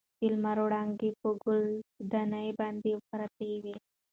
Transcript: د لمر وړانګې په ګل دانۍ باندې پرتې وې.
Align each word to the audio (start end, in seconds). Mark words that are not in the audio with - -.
د 0.19 0.21
لمر 0.33 0.57
وړانګې 0.65 1.09
په 1.21 1.29
ګل 1.43 1.65
دانۍ 2.11 2.49
باندې 2.59 2.91
پرتې 3.07 3.51
وې. 3.63 3.75